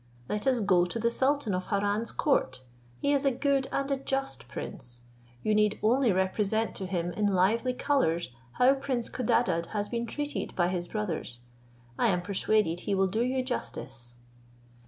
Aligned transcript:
Let 0.27 0.47
us 0.47 0.61
go 0.61 0.85
to 0.85 0.97
the 0.97 1.11
sultan 1.11 1.53
of 1.53 1.67
Harran's 1.67 2.11
court; 2.11 2.61
he 2.97 3.13
is 3.13 3.23
a 3.23 3.29
good 3.29 3.67
and 3.71 3.91
a 3.91 3.97
just 3.97 4.47
prince. 4.47 5.01
You 5.43 5.53
need 5.53 5.77
only 5.83 6.11
represent 6.11 6.73
to 6.77 6.87
him 6.87 7.11
in 7.13 7.27
lively 7.27 7.73
colours, 7.75 8.31
how 8.53 8.73
prince 8.73 9.11
Codadad 9.11 9.67
has 9.77 9.89
been 9.89 10.07
treated 10.07 10.55
by 10.55 10.69
his 10.69 10.87
brothers. 10.87 11.41
I 11.99 12.07
am 12.07 12.23
persuaded 12.23 12.79
he 12.79 12.95
will 12.95 13.05
do 13.09 13.21
you 13.21 13.43
justice." 13.43 14.15